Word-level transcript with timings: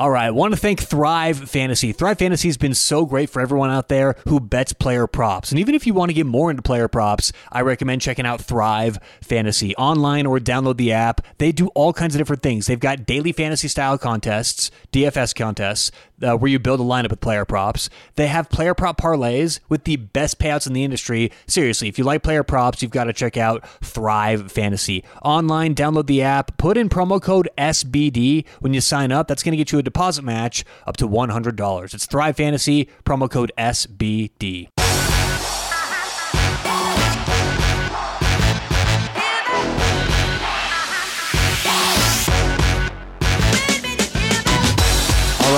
All 0.00 0.10
right. 0.10 0.28
I 0.28 0.30
want 0.30 0.54
to 0.54 0.58
thank 0.58 0.80
Thrive 0.80 1.50
Fantasy. 1.50 1.92
Thrive 1.92 2.18
Fantasy 2.18 2.48
has 2.48 2.56
been 2.56 2.72
so 2.72 3.04
great 3.04 3.28
for 3.28 3.42
everyone 3.42 3.68
out 3.68 3.88
there 3.88 4.16
who 4.26 4.40
bets 4.40 4.72
player 4.72 5.06
props. 5.06 5.50
And 5.50 5.60
even 5.60 5.74
if 5.74 5.86
you 5.86 5.92
want 5.92 6.08
to 6.08 6.14
get 6.14 6.24
more 6.24 6.50
into 6.50 6.62
player 6.62 6.88
props, 6.88 7.34
I 7.52 7.60
recommend 7.60 8.00
checking 8.00 8.24
out 8.24 8.40
Thrive 8.40 8.98
Fantasy 9.20 9.76
online 9.76 10.24
or 10.24 10.38
download 10.38 10.78
the 10.78 10.92
app. 10.92 11.20
They 11.36 11.52
do 11.52 11.66
all 11.74 11.92
kinds 11.92 12.14
of 12.14 12.18
different 12.18 12.42
things. 12.42 12.66
They've 12.66 12.80
got 12.80 13.04
daily 13.04 13.32
fantasy 13.32 13.68
style 13.68 13.98
contests, 13.98 14.70
DFS 14.90 15.34
contests, 15.34 15.90
uh, 16.22 16.36
where 16.36 16.50
you 16.50 16.58
build 16.58 16.80
a 16.80 16.82
lineup 16.82 17.10
with 17.10 17.20
player 17.20 17.44
props. 17.44 17.90
They 18.16 18.26
have 18.26 18.48
player 18.50 18.74
prop 18.74 19.00
parlays 19.00 19.60
with 19.68 19.84
the 19.84 19.96
best 19.96 20.38
payouts 20.38 20.66
in 20.66 20.72
the 20.72 20.84
industry. 20.84 21.32
Seriously, 21.46 21.88
if 21.88 21.98
you 21.98 22.04
like 22.04 22.22
player 22.22 22.42
props, 22.42 22.82
you've 22.82 22.90
got 22.90 23.04
to 23.04 23.12
check 23.12 23.36
out 23.36 23.66
Thrive 23.82 24.50
Fantasy. 24.50 25.04
Online, 25.22 25.74
download 25.74 26.06
the 26.06 26.22
app, 26.22 26.56
put 26.56 26.76
in 26.76 26.88
promo 26.88 27.20
code 27.20 27.48
SBD 27.56 28.46
when 28.60 28.74
you 28.74 28.80
sign 28.80 29.12
up. 29.12 29.28
That's 29.28 29.42
going 29.42 29.52
to 29.52 29.58
get 29.58 29.72
you 29.72 29.78
a 29.78 29.82
deposit 29.82 30.22
match 30.22 30.64
up 30.86 30.96
to 30.98 31.08
$100. 31.08 31.94
It's 31.94 32.06
Thrive 32.06 32.36
Fantasy, 32.36 32.88
promo 33.04 33.30
code 33.30 33.52
SBD. 33.58 34.79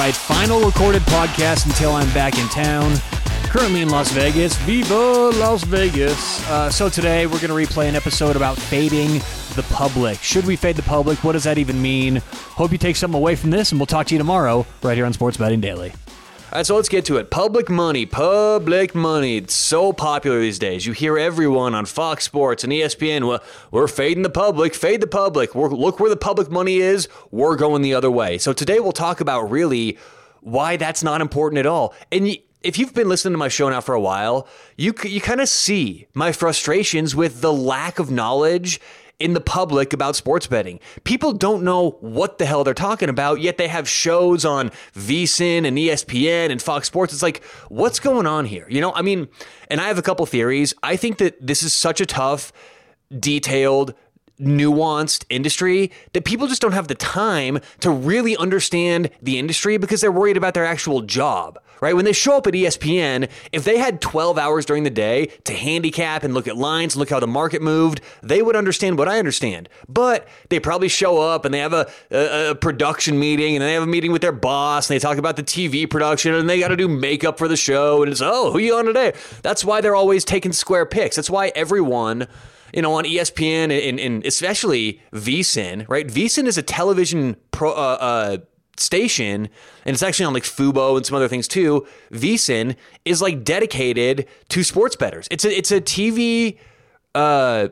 Right, 0.06 0.14
final 0.16 0.60
recorded 0.60 1.00
podcast 1.02 1.64
until 1.66 1.92
I'm 1.92 2.12
back 2.12 2.36
in 2.36 2.48
town. 2.48 2.92
Currently 3.44 3.82
in 3.82 3.88
Las 3.88 4.10
Vegas. 4.10 4.56
Viva 4.62 4.94
Las 4.94 5.62
Vegas. 5.62 6.48
Uh, 6.48 6.68
so 6.70 6.88
today 6.88 7.26
we're 7.26 7.38
going 7.38 7.66
to 7.66 7.72
replay 7.72 7.88
an 7.88 7.94
episode 7.94 8.34
about 8.34 8.58
fading 8.58 9.20
the 9.54 9.64
public. 9.70 10.18
Should 10.18 10.44
we 10.44 10.56
fade 10.56 10.74
the 10.74 10.82
public? 10.82 11.22
What 11.22 11.32
does 11.32 11.44
that 11.44 11.56
even 11.56 11.80
mean? 11.80 12.16
Hope 12.16 12.72
you 12.72 12.78
take 12.78 12.96
something 12.96 13.16
away 13.16 13.36
from 13.36 13.50
this, 13.50 13.70
and 13.70 13.78
we'll 13.78 13.86
talk 13.86 14.08
to 14.08 14.14
you 14.14 14.18
tomorrow 14.18 14.66
right 14.82 14.96
here 14.96 15.06
on 15.06 15.12
Sports 15.12 15.36
Betting 15.36 15.60
Daily. 15.60 15.92
All 16.52 16.58
right, 16.58 16.66
so 16.66 16.76
let's 16.76 16.90
get 16.90 17.06
to 17.06 17.16
it. 17.16 17.30
Public 17.30 17.70
money, 17.70 18.04
public 18.04 18.94
money. 18.94 19.38
It's 19.38 19.54
so 19.54 19.90
popular 19.94 20.38
these 20.38 20.58
days. 20.58 20.84
You 20.84 20.92
hear 20.92 21.16
everyone 21.16 21.74
on 21.74 21.86
Fox 21.86 22.24
Sports 22.24 22.62
and 22.62 22.70
ESPN, 22.70 23.26
well, 23.26 23.42
we're 23.70 23.88
fading 23.88 24.22
the 24.22 24.28
public, 24.28 24.74
fade 24.74 25.00
the 25.00 25.06
public. 25.06 25.54
We're, 25.54 25.70
look 25.70 25.98
where 25.98 26.10
the 26.10 26.16
public 26.18 26.50
money 26.50 26.76
is. 26.76 27.08
We're 27.30 27.56
going 27.56 27.80
the 27.80 27.94
other 27.94 28.10
way. 28.10 28.36
So 28.36 28.52
today 28.52 28.80
we'll 28.80 28.92
talk 28.92 29.22
about 29.22 29.50
really 29.50 29.96
why 30.42 30.76
that's 30.76 31.02
not 31.02 31.22
important 31.22 31.58
at 31.58 31.64
all. 31.64 31.94
And 32.12 32.36
if 32.60 32.78
you've 32.78 32.92
been 32.92 33.08
listening 33.08 33.32
to 33.32 33.38
my 33.38 33.48
show 33.48 33.70
now 33.70 33.80
for 33.80 33.94
a 33.94 34.00
while, 34.00 34.46
you 34.76 34.92
you 35.04 35.22
kind 35.22 35.40
of 35.40 35.48
see 35.48 36.06
my 36.12 36.32
frustrations 36.32 37.16
with 37.16 37.40
the 37.40 37.52
lack 37.52 37.98
of 37.98 38.10
knowledge 38.10 38.78
in 39.22 39.34
the 39.34 39.40
public 39.40 39.92
about 39.92 40.16
sports 40.16 40.46
betting. 40.46 40.80
People 41.04 41.32
don't 41.32 41.62
know 41.62 41.92
what 42.00 42.38
the 42.38 42.46
hell 42.46 42.64
they're 42.64 42.74
talking 42.74 43.08
about, 43.08 43.40
yet 43.40 43.56
they 43.56 43.68
have 43.68 43.88
shows 43.88 44.44
on 44.44 44.70
VSIN 44.94 45.66
and 45.66 45.78
ESPN 45.78 46.50
and 46.50 46.60
Fox 46.60 46.88
Sports. 46.88 47.12
It's 47.12 47.22
like, 47.22 47.42
what's 47.68 48.00
going 48.00 48.26
on 48.26 48.44
here? 48.44 48.66
You 48.68 48.80
know, 48.80 48.92
I 48.92 49.02
mean, 49.02 49.28
and 49.70 49.80
I 49.80 49.88
have 49.88 49.98
a 49.98 50.02
couple 50.02 50.26
theories. 50.26 50.74
I 50.82 50.96
think 50.96 51.18
that 51.18 51.44
this 51.44 51.62
is 51.62 51.72
such 51.72 52.00
a 52.00 52.06
tough, 52.06 52.52
detailed, 53.18 53.94
nuanced 54.40 55.24
industry 55.30 55.92
that 56.14 56.24
people 56.24 56.48
just 56.48 56.60
don't 56.60 56.72
have 56.72 56.88
the 56.88 56.94
time 56.94 57.60
to 57.80 57.90
really 57.90 58.36
understand 58.36 59.10
the 59.20 59.38
industry 59.38 59.76
because 59.76 60.00
they're 60.00 60.12
worried 60.12 60.36
about 60.36 60.54
their 60.54 60.64
actual 60.64 61.02
job, 61.02 61.58
right? 61.82 61.96
When 61.96 62.04
they 62.04 62.12
show 62.12 62.36
up 62.36 62.46
at 62.46 62.54
ESPN, 62.54 63.28
if 63.50 63.64
they 63.64 63.76
had 63.76 64.00
12 64.00 64.38
hours 64.38 64.64
during 64.64 64.84
the 64.84 64.90
day 64.90 65.26
to 65.44 65.52
handicap 65.52 66.22
and 66.22 66.32
look 66.32 66.46
at 66.46 66.56
lines, 66.56 66.96
look 66.96 67.10
how 67.10 67.18
the 67.18 67.26
market 67.26 67.60
moved, 67.60 68.00
they 68.22 68.40
would 68.40 68.54
understand 68.54 68.96
what 68.96 69.08
I 69.08 69.18
understand. 69.18 69.68
But 69.88 70.28
they 70.48 70.60
probably 70.60 70.88
show 70.88 71.18
up 71.18 71.44
and 71.44 71.52
they 71.52 71.58
have 71.58 71.72
a, 71.72 71.90
a, 72.12 72.50
a 72.50 72.54
production 72.54 73.18
meeting 73.18 73.56
and 73.56 73.62
they 73.62 73.74
have 73.74 73.82
a 73.82 73.86
meeting 73.86 74.12
with 74.12 74.22
their 74.22 74.32
boss 74.32 74.88
and 74.88 74.94
they 74.94 75.00
talk 75.00 75.18
about 75.18 75.34
the 75.34 75.42
TV 75.42 75.90
production 75.90 76.32
and 76.32 76.48
they 76.48 76.60
got 76.60 76.68
to 76.68 76.76
do 76.76 76.86
makeup 76.86 77.36
for 77.36 77.48
the 77.48 77.56
show 77.56 78.04
and 78.04 78.12
it's, 78.12 78.22
oh, 78.22 78.52
who 78.52 78.60
you 78.60 78.76
on 78.76 78.84
today? 78.84 79.12
That's 79.42 79.64
why 79.64 79.80
they're 79.80 79.96
always 79.96 80.24
taking 80.24 80.52
square 80.52 80.86
picks. 80.86 81.16
That's 81.16 81.30
why 81.30 81.50
everyone 81.56 82.28
you 82.72 82.80
know, 82.80 82.94
on 82.94 83.04
ESPN 83.04 83.88
and, 83.88 84.00
and 84.00 84.24
especially 84.24 85.02
VSIN, 85.12 85.86
right? 85.88 86.06
VSIN 86.06 86.46
is 86.46 86.56
a 86.56 86.62
television 86.62 87.36
pro, 87.50 87.70
uh, 87.70 87.98
uh, 88.00 88.36
station, 88.76 89.48
and 89.84 89.94
it's 89.94 90.02
actually 90.02 90.26
on 90.26 90.34
like 90.34 90.44
Fubo 90.44 90.96
and 90.96 91.04
some 91.04 91.16
other 91.16 91.28
things 91.28 91.48
too. 91.48 91.86
VSIN 92.12 92.76
is 93.04 93.20
like 93.22 93.44
dedicated 93.44 94.26
to 94.48 94.62
sports 94.62 94.96
betters. 94.96 95.28
It's 95.30 95.44
a 95.44 95.56
it's 95.56 95.70
a 95.70 95.80
TV 95.80 96.58
uh, 97.14 97.68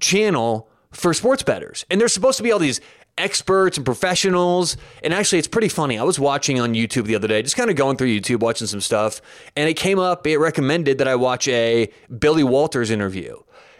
channel 0.00 0.68
for 0.92 1.12
sports 1.14 1.42
betters, 1.42 1.84
and 1.90 2.00
there's 2.00 2.12
supposed 2.12 2.36
to 2.38 2.42
be 2.42 2.52
all 2.52 2.58
these 2.58 2.80
experts 3.18 3.78
and 3.78 3.84
professionals. 3.84 4.76
And 5.02 5.12
actually, 5.14 5.38
it's 5.38 5.48
pretty 5.48 5.68
funny. 5.68 5.98
I 5.98 6.02
was 6.02 6.18
watching 6.20 6.60
on 6.60 6.74
YouTube 6.74 7.04
the 7.04 7.14
other 7.14 7.28
day, 7.28 7.42
just 7.42 7.56
kind 7.56 7.70
of 7.70 7.76
going 7.76 7.96
through 7.96 8.08
YouTube, 8.08 8.40
watching 8.40 8.66
some 8.66 8.80
stuff, 8.80 9.20
and 9.56 9.68
it 9.68 9.74
came 9.74 9.98
up. 9.98 10.26
It 10.26 10.38
recommended 10.38 10.98
that 10.98 11.08
I 11.08 11.16
watch 11.16 11.48
a 11.48 11.90
Billy 12.18 12.44
Walters 12.44 12.90
interview 12.90 13.38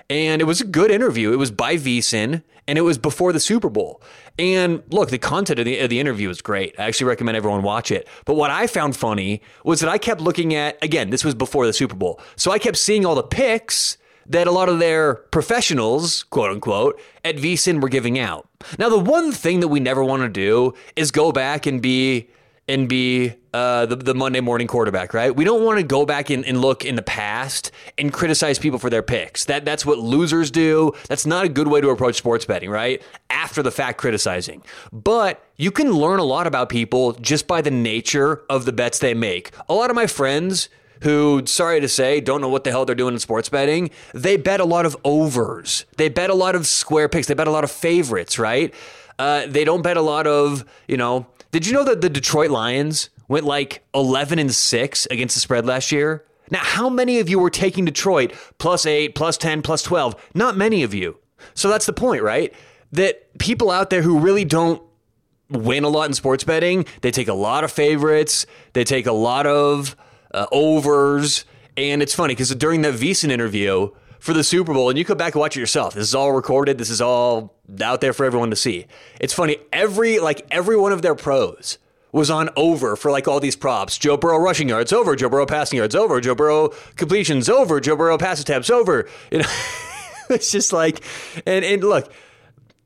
and 0.08 0.40
it 0.40 0.44
was 0.44 0.60
a 0.60 0.64
good 0.64 0.90
interview. 0.90 1.32
It 1.32 1.36
was 1.36 1.50
by 1.50 1.76
VSIN, 1.76 2.42
and 2.68 2.78
it 2.78 2.82
was 2.82 2.98
before 2.98 3.32
the 3.32 3.40
Super 3.40 3.68
Bowl. 3.68 4.02
And 4.38 4.82
look, 4.90 5.10
the 5.10 5.18
content 5.18 5.58
of 5.58 5.64
the, 5.64 5.78
of 5.78 5.90
the 5.90 6.00
interview 6.00 6.28
was 6.28 6.40
great. 6.40 6.74
I 6.78 6.84
actually 6.84 7.06
recommend 7.06 7.36
everyone 7.36 7.62
watch 7.62 7.90
it. 7.90 8.08
But 8.24 8.34
what 8.34 8.50
I 8.50 8.66
found 8.66 8.96
funny 8.96 9.42
was 9.64 9.80
that 9.80 9.88
I 9.88 9.98
kept 9.98 10.20
looking 10.20 10.54
at, 10.54 10.82
again, 10.82 11.10
this 11.10 11.24
was 11.24 11.34
before 11.34 11.66
the 11.66 11.72
Super 11.72 11.94
Bowl. 11.94 12.20
So 12.36 12.50
I 12.50 12.58
kept 12.58 12.76
seeing 12.76 13.06
all 13.06 13.14
the 13.14 13.22
picks 13.22 13.98
that 14.28 14.46
a 14.46 14.50
lot 14.50 14.68
of 14.68 14.78
their 14.78 15.14
professionals, 15.14 16.24
quote 16.24 16.50
unquote, 16.50 17.00
at 17.24 17.36
VSIN 17.36 17.80
were 17.80 17.88
giving 17.88 18.18
out. 18.18 18.48
Now, 18.78 18.88
the 18.88 18.98
one 18.98 19.32
thing 19.32 19.60
that 19.60 19.68
we 19.68 19.80
never 19.80 20.02
want 20.02 20.22
to 20.22 20.28
do 20.28 20.74
is 20.96 21.10
go 21.10 21.30
back 21.32 21.66
and 21.66 21.80
be 21.80 22.28
and 22.68 22.88
be 22.88 23.32
uh, 23.54 23.86
the, 23.86 23.96
the 23.96 24.14
Monday 24.14 24.40
morning 24.40 24.66
quarterback, 24.66 25.14
right? 25.14 25.34
We 25.34 25.44
don't 25.44 25.64
want 25.64 25.78
to 25.78 25.84
go 25.84 26.04
back 26.04 26.30
and, 26.30 26.44
and 26.44 26.60
look 26.60 26.84
in 26.84 26.96
the 26.96 27.02
past 27.02 27.70
and 27.96 28.12
criticize 28.12 28.58
people 28.58 28.78
for 28.78 28.90
their 28.90 29.02
picks. 29.02 29.44
That 29.44 29.64
that's 29.64 29.86
what 29.86 29.98
losers 29.98 30.50
do. 30.50 30.92
That's 31.08 31.26
not 31.26 31.44
a 31.44 31.48
good 31.48 31.68
way 31.68 31.80
to 31.80 31.90
approach 31.90 32.16
sports 32.16 32.44
betting, 32.44 32.70
right? 32.70 33.00
After 33.30 33.62
the 33.62 33.70
fact 33.70 33.98
criticizing. 33.98 34.62
But 34.92 35.44
you 35.56 35.70
can 35.70 35.92
learn 35.92 36.18
a 36.18 36.24
lot 36.24 36.46
about 36.46 36.68
people 36.68 37.12
just 37.12 37.46
by 37.46 37.60
the 37.60 37.70
nature 37.70 38.42
of 38.50 38.64
the 38.64 38.72
bets 38.72 38.98
they 38.98 39.14
make. 39.14 39.52
A 39.68 39.74
lot 39.74 39.90
of 39.90 39.96
my 39.96 40.06
friends 40.06 40.68
who, 41.02 41.42
sorry 41.46 41.80
to 41.80 41.88
say, 41.88 42.20
don't 42.20 42.40
know 42.40 42.48
what 42.48 42.64
the 42.64 42.70
hell 42.70 42.84
they're 42.84 42.94
doing 42.94 43.14
in 43.14 43.20
sports 43.20 43.48
betting, 43.48 43.90
they 44.14 44.36
bet 44.36 44.60
a 44.60 44.64
lot 44.64 44.86
of 44.86 44.96
overs. 45.04 45.84
They 45.98 46.08
bet 46.08 46.30
a 46.30 46.34
lot 46.34 46.54
of 46.54 46.66
square 46.66 47.08
picks. 47.08 47.26
They 47.26 47.34
bet 47.34 47.46
a 47.46 47.50
lot 47.50 47.64
of 47.64 47.70
favorites, 47.70 48.38
right? 48.38 48.74
Uh, 49.18 49.46
they 49.46 49.64
don't 49.64 49.82
bet 49.82 49.96
a 49.96 50.02
lot 50.02 50.26
of, 50.26 50.64
you 50.88 50.96
know, 50.96 51.26
did 51.50 51.66
you 51.66 51.72
know 51.72 51.84
that 51.84 52.00
the 52.00 52.10
Detroit 52.10 52.50
Lions 52.50 53.10
went 53.28 53.44
like 53.44 53.84
11 53.94 54.38
and 54.38 54.54
6 54.54 55.06
against 55.06 55.34
the 55.34 55.40
spread 55.40 55.66
last 55.66 55.92
year? 55.92 56.24
Now, 56.50 56.60
how 56.62 56.88
many 56.88 57.18
of 57.18 57.28
you 57.28 57.38
were 57.38 57.50
taking 57.50 57.84
Detroit 57.84 58.32
plus 58.58 58.86
8, 58.86 59.14
plus 59.14 59.36
10, 59.36 59.62
plus 59.62 59.82
12? 59.82 60.14
Not 60.34 60.56
many 60.56 60.82
of 60.82 60.94
you. 60.94 61.18
So 61.54 61.68
that's 61.68 61.86
the 61.86 61.92
point, 61.92 62.22
right? 62.22 62.52
That 62.92 63.36
people 63.38 63.70
out 63.70 63.90
there 63.90 64.02
who 64.02 64.18
really 64.18 64.44
don't 64.44 64.82
win 65.50 65.84
a 65.84 65.88
lot 65.88 66.08
in 66.08 66.14
sports 66.14 66.44
betting, 66.44 66.86
they 67.02 67.10
take 67.10 67.28
a 67.28 67.34
lot 67.34 67.64
of 67.64 67.70
favorites, 67.70 68.46
they 68.72 68.84
take 68.84 69.06
a 69.06 69.12
lot 69.12 69.46
of 69.46 69.96
uh, 70.32 70.46
overs. 70.52 71.44
And 71.76 72.02
it's 72.02 72.14
funny 72.14 72.34
because 72.34 72.54
during 72.54 72.82
the 72.82 72.90
VSIN 72.90 73.30
interview, 73.30 73.90
for 74.18 74.32
the 74.32 74.44
Super 74.44 74.72
Bowl, 74.72 74.88
and 74.88 74.98
you 74.98 75.04
come 75.04 75.18
back 75.18 75.34
and 75.34 75.40
watch 75.40 75.56
it 75.56 75.60
yourself. 75.60 75.94
This 75.94 76.08
is 76.08 76.14
all 76.14 76.32
recorded. 76.32 76.78
This 76.78 76.90
is 76.90 77.00
all 77.00 77.54
out 77.80 78.00
there 78.00 78.12
for 78.12 78.24
everyone 78.24 78.50
to 78.50 78.56
see. 78.56 78.86
It's 79.20 79.32
funny. 79.32 79.58
Every 79.72 80.18
like 80.18 80.46
every 80.50 80.76
one 80.76 80.92
of 80.92 81.02
their 81.02 81.14
pros 81.14 81.78
was 82.12 82.30
on 82.30 82.48
over 82.56 82.96
for 82.96 83.10
like 83.10 83.28
all 83.28 83.40
these 83.40 83.56
props. 83.56 83.98
Joe 83.98 84.16
Burrow 84.16 84.38
rushing 84.38 84.68
yards 84.68 84.92
over. 84.92 85.14
Joe 85.16 85.28
Burrow 85.28 85.46
passing 85.46 85.76
yards 85.76 85.94
over. 85.94 86.20
Joe 86.20 86.34
Burrow 86.34 86.68
completions 86.96 87.48
over. 87.48 87.80
Joe 87.80 87.96
Burrow 87.96 88.18
pass 88.18 88.40
attempts 88.40 88.70
over. 88.70 89.08
You 89.30 89.38
know, 89.40 89.48
it's 90.30 90.50
just 90.50 90.72
like, 90.72 91.02
and 91.46 91.64
and 91.64 91.82
look. 91.82 92.12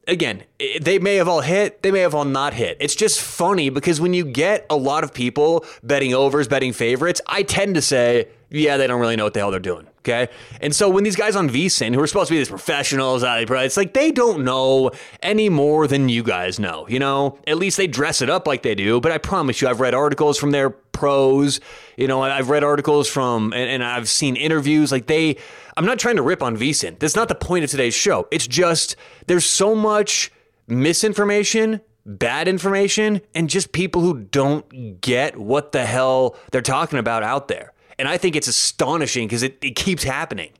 Again, 0.08 0.42
they 0.80 0.98
may 0.98 1.16
have 1.16 1.28
all 1.28 1.42
hit, 1.42 1.82
they 1.82 1.92
may 1.92 2.00
have 2.00 2.16
all 2.16 2.24
not 2.24 2.52
hit. 2.52 2.78
It's 2.80 2.96
just 2.96 3.20
funny 3.20 3.68
because 3.68 4.00
when 4.00 4.12
you 4.12 4.24
get 4.24 4.66
a 4.68 4.74
lot 4.74 5.04
of 5.04 5.14
people 5.14 5.64
betting 5.84 6.14
overs, 6.14 6.48
betting 6.48 6.72
favorites, 6.72 7.20
I 7.28 7.44
tend 7.44 7.76
to 7.76 7.82
say, 7.82 8.26
yeah, 8.48 8.76
they 8.76 8.88
don't 8.88 9.00
really 9.00 9.14
know 9.14 9.24
what 9.24 9.34
the 9.34 9.40
hell 9.40 9.52
they're 9.52 9.60
doing. 9.60 9.86
Okay. 10.00 10.28
And 10.62 10.74
so 10.74 10.88
when 10.88 11.04
these 11.04 11.16
guys 11.16 11.36
on 11.36 11.50
VSIN, 11.50 11.94
who 11.94 12.00
are 12.00 12.06
supposed 12.06 12.28
to 12.28 12.34
be 12.34 12.38
these 12.38 12.48
professionals, 12.48 13.22
it's 13.22 13.76
like 13.76 13.92
they 13.92 14.10
don't 14.10 14.44
know 14.44 14.92
any 15.22 15.50
more 15.50 15.86
than 15.86 16.08
you 16.08 16.22
guys 16.22 16.58
know. 16.58 16.88
You 16.88 16.98
know, 16.98 17.38
at 17.46 17.58
least 17.58 17.76
they 17.76 17.86
dress 17.86 18.22
it 18.22 18.30
up 18.30 18.46
like 18.46 18.62
they 18.62 18.74
do. 18.74 19.00
But 19.00 19.12
I 19.12 19.18
promise 19.18 19.60
you, 19.60 19.68
I've 19.68 19.80
read 19.80 19.92
articles 19.92 20.38
from 20.38 20.52
their 20.52 20.70
pros. 20.70 21.60
You 21.98 22.08
know, 22.08 22.22
I've 22.22 22.48
read 22.48 22.64
articles 22.64 23.08
from, 23.08 23.52
and, 23.52 23.68
and 23.70 23.84
I've 23.84 24.08
seen 24.08 24.36
interviews. 24.36 24.90
Like 24.90 25.06
they, 25.06 25.36
I'm 25.76 25.84
not 25.84 25.98
trying 25.98 26.16
to 26.16 26.22
rip 26.22 26.42
on 26.42 26.56
VSIN. 26.56 26.98
That's 26.98 27.16
not 27.16 27.28
the 27.28 27.34
point 27.34 27.64
of 27.64 27.70
today's 27.70 27.94
show. 27.94 28.26
It's 28.30 28.46
just 28.46 28.96
there's 29.26 29.44
so 29.44 29.74
much 29.74 30.32
misinformation 30.66 31.82
bad 32.06 32.48
information 32.48 33.20
and 33.34 33.50
just 33.50 33.72
people 33.72 34.00
who 34.00 34.20
don't 34.20 35.00
get 35.00 35.36
what 35.36 35.72
the 35.72 35.84
hell 35.84 36.34
they're 36.50 36.62
talking 36.62 36.98
about 36.98 37.22
out 37.22 37.48
there. 37.48 37.72
And 38.00 38.08
I 38.08 38.16
think 38.16 38.34
it's 38.34 38.48
astonishing 38.48 39.28
because 39.28 39.42
it, 39.42 39.58
it 39.62 39.76
keeps 39.76 40.02
happening. 40.02 40.52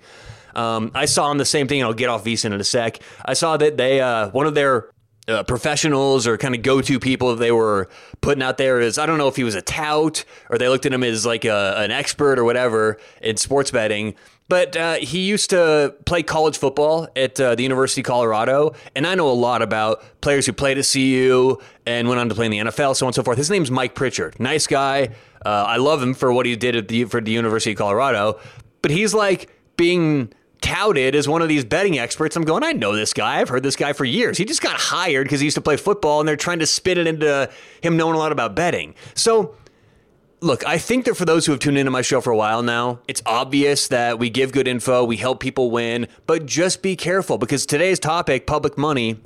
Um, 0.55 0.91
I 0.95 1.07
saw 1.07 1.25
on 1.25 1.39
the 1.39 1.47
same 1.47 1.69
thing, 1.69 1.81
and 1.81 1.87
I'll 1.87 1.95
get 1.95 2.11
off 2.11 2.23
VSIN 2.23 2.53
in 2.53 2.61
a 2.61 2.65
sec. 2.65 3.01
I 3.25 3.33
saw 3.33 3.57
that 3.57 3.79
they 3.79 4.03
uh, 4.03 4.29
one 4.29 4.47
of 4.47 4.55
their 4.55 4.91
uh, 5.29 5.43
professionals 5.45 6.27
or 6.27 6.37
kind 6.37 6.55
of 6.55 6.63
go-to 6.63 6.99
people 6.99 7.35
they 7.37 7.53
were 7.53 7.89
putting 8.21 8.43
out 8.43 8.59
there 8.59 8.81
as 8.81 8.99
I 8.99 9.07
don't 9.07 9.19
know 9.19 9.29
if 9.29 9.37
he 9.37 9.45
was 9.45 9.55
a 9.55 9.63
tout 9.63 10.25
or 10.49 10.59
they 10.59 10.69
looked 10.69 10.87
at 10.87 10.93
him 10.93 11.05
as 11.05 11.25
like 11.25 11.45
a, 11.45 11.75
an 11.79 11.91
expert 11.91 12.39
or 12.39 12.45
whatever 12.45 12.99
in 13.21 13.37
sports 13.37 13.71
betting. 13.71 14.15
But 14.49 14.77
uh, 14.77 14.95
he 14.95 15.21
used 15.21 15.51
to 15.51 15.95
play 16.07 16.25
college 16.25 16.59
football 16.59 17.07
at 17.15 17.41
uh, 17.41 17.55
the 17.55 17.63
University 17.63 18.01
of 18.01 18.07
Colorado, 18.07 18.75
and 18.97 19.07
I 19.07 19.15
know 19.15 19.31
a 19.31 19.33
lot 19.33 19.63
about 19.63 20.03
players 20.23 20.45
who 20.45 20.53
played 20.53 20.77
at 20.77 20.91
CU 20.93 21.57
and 21.87 22.09
went 22.09 22.19
on 22.19 22.29
to 22.29 22.35
play 22.35 22.47
in 22.47 22.51
the 22.51 22.59
NFL, 22.59 22.97
so 22.97 23.07
on 23.07 23.11
and 23.11 23.15
so 23.15 23.23
forth. 23.23 23.39
His 23.39 23.49
name's 23.49 23.71
Mike 23.71 23.95
Pritchard, 23.95 24.41
nice 24.41 24.67
guy. 24.67 25.11
Uh, 25.47 25.67
I 25.69 25.77
love 25.77 26.03
him 26.03 26.15
for 26.15 26.33
what 26.33 26.47
he 26.47 26.57
did 26.57 26.75
at 26.75 26.89
the 26.89 27.05
for 27.05 27.21
the 27.21 27.31
University 27.31 27.71
of 27.71 27.79
Colorado, 27.79 28.41
but 28.83 28.91
he's 28.91 29.15
like 29.15 29.57
being 29.77 30.33
touted 30.61 31.15
as 31.15 31.29
one 31.29 31.43
of 31.43 31.49
these 31.49 31.65
betting 31.65 31.99
experts. 31.99 32.37
I'm 32.37 32.45
going, 32.45 32.63
I 32.63 32.73
know 32.73 32.95
this 32.95 33.13
guy. 33.13 33.41
I've 33.41 33.49
heard 33.49 33.63
this 33.63 33.77
guy 33.77 33.93
for 33.93 34.05
years. 34.05 34.39
He 34.39 34.45
just 34.45 34.63
got 34.63 34.77
hired 34.79 35.25
because 35.25 35.41
he 35.41 35.47
used 35.47 35.57
to 35.57 35.61
play 35.61 35.77
football 35.77 36.21
and 36.21 36.29
they're 36.29 36.37
trying 36.37 36.61
to 36.61 36.67
spin 36.67 36.99
it 36.99 37.07
into 37.07 37.51
him 37.83 37.97
knowing 37.97 38.15
a 38.15 38.19
lot 38.19 38.33
about 38.33 38.55
betting. 38.55 38.95
So, 39.15 39.55
look, 40.41 40.67
I 40.67 40.79
think 40.79 41.05
that 41.07 41.17
for 41.17 41.25
those 41.25 41.47
who 41.47 41.53
have 41.53 41.61
tuned 41.61 41.79
into 41.79 41.91
my 41.91 42.03
show 42.03 42.21
for 42.21 42.31
a 42.31 42.37
while 42.37 42.63
now, 42.63 43.01
it's 43.09 43.23
obvious 43.27 43.89
that 43.89 44.19
we 44.19 44.31
give 44.31 44.53
good 44.53 44.69
info, 44.69 45.05
we 45.05 45.17
help 45.17 45.41
people 45.41 45.71
win, 45.71 46.09
but 46.27 46.47
just 46.47 46.83
be 46.83 46.97
careful 46.97 47.39
because 47.39 47.67
today's 47.67 47.99
topic, 47.99 48.47
public 48.47 48.79
money, 48.79 49.21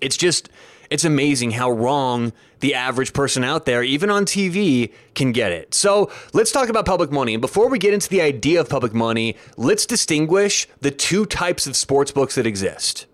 it's 0.00 0.16
just 0.16 0.48
it's 0.90 1.04
amazing 1.04 1.52
how 1.52 1.70
wrong 1.70 2.32
the 2.60 2.74
average 2.74 3.12
person 3.12 3.44
out 3.44 3.66
there, 3.66 3.82
even 3.82 4.10
on 4.10 4.24
TV, 4.24 4.92
can 5.14 5.32
get 5.32 5.52
it. 5.52 5.74
So 5.74 6.10
let's 6.32 6.52
talk 6.52 6.68
about 6.68 6.86
public 6.86 7.10
money. 7.10 7.34
And 7.34 7.40
before 7.40 7.68
we 7.68 7.78
get 7.78 7.94
into 7.94 8.08
the 8.08 8.20
idea 8.20 8.60
of 8.60 8.68
public 8.68 8.94
money, 8.94 9.36
let's 9.56 9.86
distinguish 9.86 10.66
the 10.80 10.90
two 10.90 11.26
types 11.26 11.66
of 11.66 11.76
sports 11.76 12.12
books 12.12 12.36
that 12.36 12.46
exist. 12.46 13.06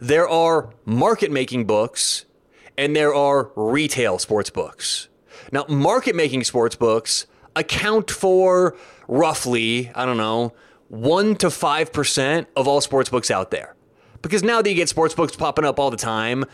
There 0.00 0.28
are 0.28 0.70
market 0.84 1.30
making 1.30 1.66
books 1.66 2.26
and 2.76 2.96
there 2.96 3.14
are 3.14 3.50
retail 3.56 4.18
sports 4.18 4.50
books. 4.50 5.08
Now, 5.52 5.64
market 5.68 6.14
making 6.14 6.44
sports 6.44 6.76
books 6.76 7.26
account 7.56 8.10
for 8.10 8.76
roughly, 9.08 9.90
I 9.94 10.06
don't 10.06 10.16
know, 10.16 10.54
1 10.88 11.36
to 11.36 11.48
5% 11.48 12.46
of 12.56 12.66
all 12.66 12.80
sports 12.80 13.10
books 13.10 13.30
out 13.30 13.50
there. 13.50 13.74
Because 14.22 14.42
now 14.42 14.60
that 14.60 14.68
you 14.68 14.76
get 14.76 14.88
sports 14.88 15.14
books 15.14 15.36
popping 15.36 15.64
up 15.64 15.78
all 15.78 15.90
the 15.90 15.96
time, 15.96 16.44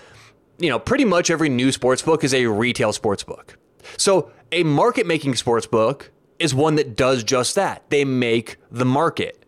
you 0.59 0.69
know, 0.69 0.79
pretty 0.79 1.05
much 1.05 1.31
every 1.31 1.49
new 1.49 1.73
sports 1.73 2.03
book 2.03 2.25
is 2.25 2.33
a 2.33 2.47
retail 2.47 2.93
sports 2.93 3.23
book. 3.23 3.59
So 3.97 4.31
a 4.53 4.63
market 4.63 5.07
making 5.07 5.35
sports 5.37 5.67
book 5.67 6.11
is 6.39 6.55
one 6.55 6.75
that 6.77 6.97
does 6.97 7.25
just 7.25 7.55
that. 7.55 7.89
They 7.91 8.05
make 8.05 8.57
the 8.71 8.85
market. 8.85 9.45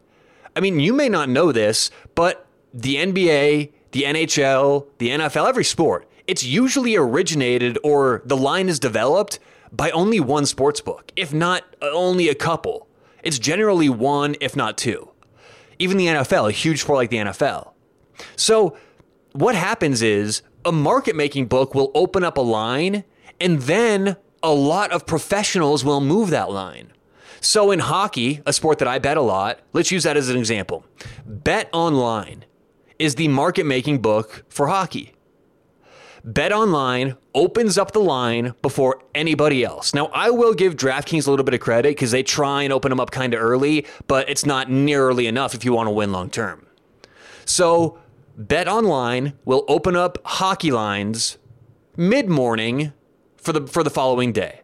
I 0.56 0.60
mean, 0.60 0.80
you 0.80 0.92
may 0.92 1.08
not 1.08 1.28
know 1.28 1.52
this, 1.52 1.90
but 2.14 2.46
the 2.72 2.96
NBA, 2.96 3.72
the 3.92 4.02
NHL, 4.02 4.86
the 4.98 5.10
NFL, 5.10 5.48
every 5.48 5.64
sport, 5.64 6.08
it's 6.26 6.44
usually 6.44 6.96
originated 6.96 7.78
or 7.82 8.22
the 8.24 8.36
line 8.36 8.68
is 8.68 8.78
developed 8.78 9.38
by 9.72 9.90
only 9.90 10.20
one 10.20 10.46
sports 10.46 10.80
book, 10.80 11.12
if 11.16 11.32
not 11.32 11.64
only 11.80 12.28
a 12.28 12.34
couple. 12.34 12.88
It's 13.22 13.38
generally 13.38 13.88
one, 13.88 14.36
if 14.40 14.56
not 14.56 14.78
two. 14.78 15.10
Even 15.78 15.96
the 15.96 16.06
NFL, 16.06 16.48
a 16.48 16.52
huge 16.52 16.80
sport 16.80 16.96
like 16.96 17.10
the 17.10 17.18
NFL. 17.18 17.72
So, 18.36 18.76
what 19.32 19.54
happens 19.54 20.02
is 20.02 20.42
a 20.64 20.72
market 20.72 21.16
making 21.16 21.46
book 21.46 21.74
will 21.74 21.90
open 21.94 22.24
up 22.24 22.36
a 22.36 22.42
line 22.42 23.04
and 23.40 23.62
then 23.62 24.16
a 24.42 24.52
lot 24.52 24.92
of 24.92 25.06
professionals 25.06 25.84
will 25.84 26.00
move 26.00 26.30
that 26.30 26.50
line. 26.50 26.92
So 27.40 27.70
in 27.70 27.78
hockey, 27.78 28.42
a 28.46 28.52
sport 28.52 28.78
that 28.78 28.88
I 28.88 28.98
bet 28.98 29.16
a 29.16 29.22
lot, 29.22 29.60
let's 29.72 29.90
use 29.90 30.02
that 30.02 30.16
as 30.16 30.28
an 30.28 30.36
example. 30.36 30.84
Bet 31.24 31.68
Online 31.72 32.44
is 32.98 33.14
the 33.14 33.28
market 33.28 33.64
making 33.64 34.02
book 34.02 34.44
for 34.48 34.68
hockey. 34.68 35.14
Bet 36.24 36.52
Online 36.52 37.16
opens 37.34 37.78
up 37.78 37.92
the 37.92 38.00
line 38.00 38.54
before 38.60 39.02
anybody 39.14 39.64
else. 39.64 39.94
Now, 39.94 40.06
I 40.06 40.30
will 40.30 40.52
give 40.52 40.76
DraftKings 40.76 41.26
a 41.26 41.30
little 41.30 41.44
bit 41.44 41.54
of 41.54 41.60
credit 41.60 41.90
because 41.90 42.10
they 42.10 42.24
try 42.24 42.62
and 42.64 42.72
open 42.72 42.90
them 42.90 42.98
up 42.98 43.12
kind 43.12 43.34
of 43.34 43.40
early, 43.40 43.86
but 44.08 44.28
it's 44.28 44.44
not 44.44 44.68
nearly 44.68 45.26
enough 45.28 45.54
if 45.54 45.64
you 45.64 45.72
want 45.72 45.86
to 45.86 45.92
win 45.92 46.10
long 46.10 46.28
term. 46.28 46.66
So, 47.44 47.98
Bet 48.38 48.68
Online 48.68 49.32
will 49.44 49.64
open 49.66 49.96
up 49.96 50.18
hockey 50.24 50.70
lines 50.70 51.38
mid-morning 51.96 52.92
for 53.36 53.52
the 53.52 53.66
for 53.66 53.82
the 53.82 53.90
following 53.90 54.32
day. 54.32 54.60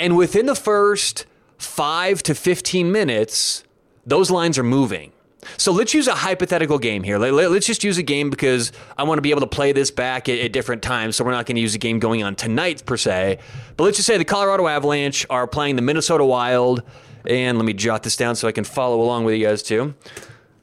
And 0.00 0.16
within 0.16 0.46
the 0.46 0.56
first 0.56 1.24
5 1.58 2.24
to 2.24 2.34
15 2.34 2.90
minutes, 2.90 3.62
those 4.04 4.32
lines 4.32 4.58
are 4.58 4.64
moving. 4.64 5.12
So 5.58 5.70
let's 5.70 5.94
use 5.94 6.08
a 6.08 6.14
hypothetical 6.16 6.80
game 6.80 7.04
here. 7.04 7.18
Let's 7.18 7.66
just 7.66 7.84
use 7.84 7.98
a 7.98 8.02
game 8.02 8.30
because 8.30 8.72
I 8.96 9.04
want 9.04 9.18
to 9.18 9.22
be 9.22 9.30
able 9.30 9.42
to 9.42 9.46
play 9.46 9.70
this 9.70 9.92
back 9.92 10.28
at, 10.28 10.50
different 10.50 10.82
times. 10.82 11.14
So 11.14 11.24
we're 11.24 11.30
not 11.30 11.46
going 11.46 11.54
to 11.54 11.60
use 11.60 11.76
a 11.76 11.78
game 11.78 12.00
going 12.00 12.24
on 12.24 12.34
tonight 12.34 12.84
per 12.84 12.96
se. 12.96 13.38
But 13.76 13.84
let's 13.84 13.96
just 13.96 14.08
say 14.08 14.18
the 14.18 14.24
Colorado 14.24 14.66
Avalanche 14.66 15.24
are 15.30 15.46
playing 15.46 15.76
the 15.76 15.82
Minnesota 15.82 16.24
Wild. 16.24 16.82
And 17.26 17.58
let 17.58 17.64
me 17.64 17.74
jot 17.74 18.02
this 18.02 18.16
down 18.16 18.34
so 18.34 18.48
I 18.48 18.52
can 18.52 18.64
follow 18.64 19.00
along 19.00 19.24
with 19.24 19.36
you 19.36 19.46
guys 19.46 19.62
too. 19.62 19.94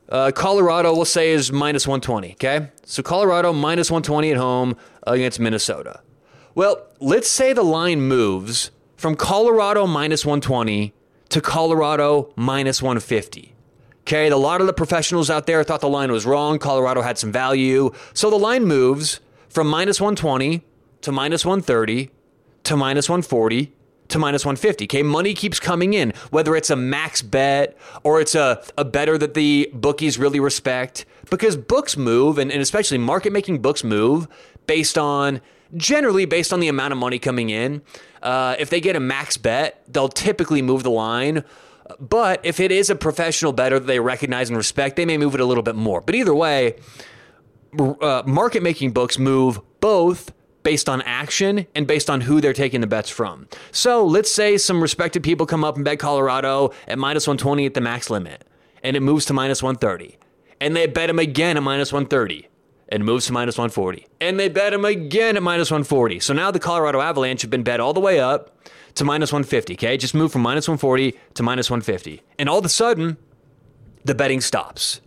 Uh, 0.08 0.32
Colorado, 0.32 0.94
we'll 0.94 1.06
say, 1.06 1.32
is 1.32 1.52
minus 1.52 1.88
120. 1.88 2.34
Okay. 2.34 2.70
So 2.86 3.02
Colorado 3.02 3.54
minus 3.54 3.90
120 3.90 4.32
at 4.32 4.38
home 4.38 4.76
against 5.08 5.40
Minnesota. 5.40 6.02
Well, 6.54 6.88
let's 7.00 7.30
say 7.30 7.54
the 7.54 7.64
line 7.64 8.02
moves 8.02 8.72
from 8.96 9.16
Colorado 9.16 9.88
minus 9.88 10.26
120 10.26 10.94
to 11.30 11.42
Colorado 11.42 12.32
minus 12.36 12.82
150. 12.82 13.54
Okay. 14.02 14.28
A 14.28 14.38
lot 14.38 14.62
of 14.62 14.68
the 14.68 14.74
professionals 14.74 15.30
out 15.30 15.48
there 15.48 15.64
thought 15.64 15.82
the 15.82 15.90
line 15.90 16.12
was 16.12 16.26
wrong. 16.26 16.60
Colorado 16.60 17.02
had 17.02 17.18
some 17.18 17.32
value. 17.32 17.92
So 18.14 18.30
the 18.30 18.38
line 18.38 18.66
moves 18.66 19.20
from 19.50 19.68
minus 19.68 20.00
120 20.00 20.62
to 21.02 21.12
minus 21.12 21.46
130 21.46 22.12
to 22.64 22.78
minus 22.78 23.10
140 23.10 23.72
to 24.10 24.20
minus 24.20 24.46
150. 24.46 24.86
Okay, 24.86 25.04
money 25.04 25.34
keeps 25.34 25.60
coming 25.60 25.94
in, 25.94 26.14
whether 26.30 26.56
it's 26.56 26.70
a 26.70 26.76
max 26.76 27.22
bet 27.22 27.78
or 28.04 28.22
it's 28.22 28.36
a, 28.36 28.64
a 28.78 28.86
better 28.86 29.18
that 29.18 29.34
the 29.34 29.70
bookies 29.74 30.18
really 30.18 30.40
respect, 30.40 31.06
because 31.30 31.58
books 31.58 31.98
move, 31.98 32.38
and, 32.38 32.52
and 32.52 32.62
especially 32.62 32.98
market 32.98 33.34
making 33.34 33.62
books 33.62 33.84
move 33.84 34.28
based 34.68 34.98
on 34.98 35.42
generally 35.76 36.26
based 36.26 36.54
on 36.54 36.60
the 36.60 36.68
amount 36.68 36.94
of 36.94 36.98
money 36.98 37.20
coming 37.20 37.50
in. 37.50 37.82
Uh, 38.22 38.56
if 38.60 38.70
they 38.70 38.80
get 38.80 38.96
a 38.96 39.00
max 39.00 39.38
bet, 39.38 39.84
they'll 39.88 40.10
typically 40.10 40.62
move 40.62 40.84
the 40.84 40.92
line. 40.92 41.44
But 42.00 42.44
if 42.44 42.60
it 42.60 42.72
is 42.72 42.90
a 42.90 42.96
professional 42.96 43.54
better 43.54 43.80
that 43.80 43.86
they 43.86 44.00
recognize 44.00 44.50
and 44.50 44.58
respect, 44.58 44.96
they 44.96 45.06
may 45.06 45.18
move 45.18 45.36
it 45.36 45.42
a 45.42 45.46
little 45.46 45.64
bit 45.64 45.76
more. 45.76 46.02
But 46.02 46.16
either 46.16 46.34
way, 46.34 46.78
uh, 47.78 48.24
market 48.26 48.64
making 48.64 48.92
books 48.92 49.20
move 49.20 49.60
both 49.80 50.34
based 50.66 50.90
on 50.90 51.02
action 51.04 51.68
and 51.76 51.88
based 51.88 52.10
on 52.10 52.22
who 52.22 52.42
they're 52.42 52.52
taking 52.52 52.82
the 52.82 52.88
bets 52.88 53.10
from. 53.10 53.48
So 53.72 54.06
let's 54.06 54.32
say 54.32 54.58
some 54.58 54.82
respected 54.82 55.24
people 55.24 55.46
come 55.46 55.64
up 55.64 55.76
and 55.76 55.86
bet 55.86 56.00
Colorado 56.00 56.72
at 56.88 56.98
minus 56.98 57.28
120 57.28 57.68
at 57.68 57.76
the 57.76 57.82
max 57.82 58.10
limit, 58.10 58.44
and 58.84 58.98
it 58.98 59.02
moves 59.02 59.26
to 59.28 59.34
minus 59.34 59.64
130. 59.64 60.18
And 60.60 60.76
they 60.76 60.88
bet 60.88 61.10
him 61.10 61.20
again 61.20 61.56
at 61.56 61.64
minus 61.64 61.94
130 61.94 62.50
and 62.90 63.06
moves 63.06 63.28
to 63.28 63.34
minus 63.34 63.58
140. 63.58 64.08
And 64.20 64.40
they 64.40 64.50
bet 64.50 64.74
him 64.74 64.86
again 64.86 65.38
at 65.38 65.44
minus 65.44 65.70
140. 65.70 66.20
So 66.20 66.34
now 66.34 66.50
the 66.50 66.60
Colorado 66.60 67.00
Avalanche 67.00 67.44
have 67.44 67.52
been 67.52 67.64
bet 67.64 67.80
all 67.80 67.94
the 67.94 68.00
way 68.00 68.20
up 68.20 68.58
to 68.96 69.06
minus 69.06 69.32
150. 69.32 69.74
Okay, 69.76 69.98
just 69.98 70.16
move 70.16 70.32
from 70.32 70.42
minus 70.42 70.68
140 70.68 71.14
to 71.36 71.44
minus 71.44 71.70
150. 71.70 72.24
And 72.40 72.50
all 72.50 72.60
of 72.60 72.66
a 72.66 72.70
sudden, 72.70 73.18
the 74.04 74.16
betting 74.16 74.42
stops. 74.42 75.02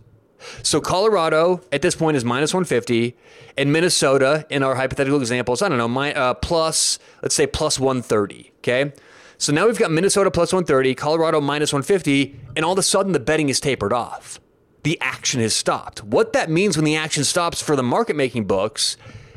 So 0.62 0.80
Colorado 0.80 1.60
at 1.72 1.82
this 1.82 1.94
point 1.94 2.16
is 2.16 2.24
minus 2.24 2.54
150, 2.54 3.16
and 3.56 3.72
Minnesota 3.72 4.46
in 4.50 4.62
our 4.62 4.76
hypothetical 4.76 5.20
examples, 5.20 5.62
I 5.62 5.68
don't 5.68 5.78
know, 5.78 5.88
my 5.88 6.14
uh, 6.14 6.34
plus 6.34 6.98
let's 7.22 7.34
say 7.34 7.46
plus 7.46 7.78
130. 7.78 8.52
Okay, 8.58 8.92
so 9.36 9.52
now 9.52 9.66
we've 9.66 9.78
got 9.78 9.90
Minnesota 9.90 10.30
plus 10.30 10.52
130, 10.52 10.94
Colorado 10.94 11.40
minus 11.40 11.72
150, 11.72 12.38
and 12.56 12.64
all 12.64 12.72
of 12.72 12.78
a 12.78 12.82
sudden 12.82 13.12
the 13.12 13.20
betting 13.20 13.48
is 13.48 13.60
tapered 13.60 13.92
off. 13.92 14.40
The 14.82 14.98
action 15.00 15.40
has 15.40 15.54
stopped. 15.54 16.02
What 16.04 16.32
that 16.32 16.50
means 16.50 16.76
when 16.76 16.84
the 16.84 16.96
action 16.96 17.24
stops 17.24 17.60
for 17.60 17.76
the 17.76 17.82
market 17.82 18.16
making 18.16 18.46
books 18.46 18.96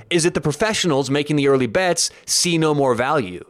is 0.09 0.23
that 0.23 0.33
the 0.33 0.41
professionals 0.41 1.09
making 1.09 1.35
the 1.35 1.47
early 1.47 1.67
bets 1.67 2.11
see 2.25 2.57
no 2.57 2.73
more 2.75 2.93
value. 2.93 3.43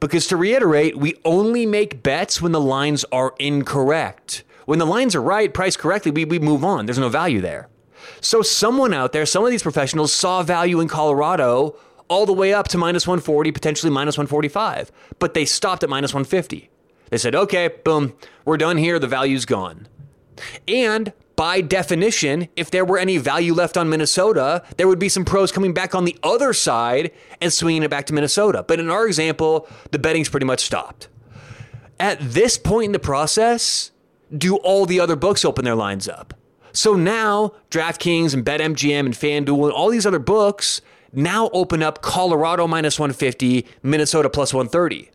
Because 0.00 0.26
to 0.28 0.36
reiterate, 0.36 0.96
we 0.98 1.14
only 1.24 1.66
make 1.66 2.02
bets 2.02 2.42
when 2.42 2.52
the 2.52 2.60
lines 2.60 3.04
are 3.12 3.34
incorrect. 3.38 4.42
When 4.66 4.78
the 4.78 4.86
lines 4.86 5.14
are 5.14 5.22
right, 5.22 5.52
priced 5.52 5.78
correctly, 5.78 6.10
we, 6.10 6.24
we 6.24 6.38
move 6.38 6.64
on. 6.64 6.86
There's 6.86 6.98
no 6.98 7.08
value 7.08 7.40
there. 7.40 7.68
So 8.20 8.42
someone 8.42 8.92
out 8.92 9.12
there, 9.12 9.26
some 9.26 9.44
of 9.44 9.50
these 9.50 9.62
professionals 9.62 10.12
saw 10.12 10.42
value 10.42 10.80
in 10.80 10.88
Colorado 10.88 11.76
all 12.08 12.26
the 12.26 12.32
way 12.32 12.52
up 12.52 12.68
to 12.68 12.78
minus 12.78 13.06
140, 13.06 13.52
potentially 13.52 13.90
minus 13.90 14.18
145, 14.18 14.92
but 15.18 15.34
they 15.34 15.44
stopped 15.44 15.82
at 15.82 15.90
minus 15.90 16.12
150. 16.12 16.68
They 17.10 17.18
said, 17.18 17.34
okay, 17.34 17.68
boom, 17.84 18.14
we're 18.44 18.56
done 18.56 18.76
here. 18.76 18.98
The 18.98 19.06
value's 19.06 19.44
gone. 19.44 19.86
And 20.66 21.12
by 21.36 21.60
definition, 21.60 22.48
if 22.56 22.70
there 22.70 22.84
were 22.84 22.98
any 22.98 23.18
value 23.18 23.54
left 23.54 23.76
on 23.76 23.88
Minnesota, 23.88 24.62
there 24.76 24.88
would 24.88 24.98
be 24.98 25.08
some 25.08 25.24
pros 25.24 25.52
coming 25.52 25.72
back 25.72 25.94
on 25.94 26.04
the 26.04 26.16
other 26.22 26.52
side 26.52 27.12
and 27.40 27.52
swinging 27.52 27.82
it 27.82 27.90
back 27.90 28.06
to 28.06 28.14
Minnesota. 28.14 28.64
But 28.66 28.80
in 28.80 28.90
our 28.90 29.06
example, 29.06 29.68
the 29.90 29.98
betting's 29.98 30.28
pretty 30.28 30.46
much 30.46 30.60
stopped. 30.60 31.08
At 31.98 32.18
this 32.20 32.58
point 32.58 32.86
in 32.86 32.92
the 32.92 32.98
process, 32.98 33.91
do 34.36 34.56
all 34.56 34.86
the 34.86 35.00
other 35.00 35.16
books 35.16 35.44
open 35.44 35.64
their 35.64 35.74
lines 35.74 36.08
up? 36.08 36.34
So 36.72 36.94
now 36.94 37.52
DraftKings 37.70 38.32
and 38.34 38.44
BetMGM 38.44 39.00
and 39.00 39.14
FanDuel 39.14 39.64
and 39.64 39.72
all 39.72 39.90
these 39.90 40.06
other 40.06 40.18
books 40.18 40.80
now 41.12 41.50
open 41.52 41.82
up 41.82 42.00
Colorado 42.00 42.66
minus 42.66 42.98
150, 42.98 43.66
Minnesota 43.82 44.30
plus 44.30 44.54
130. 44.54 45.10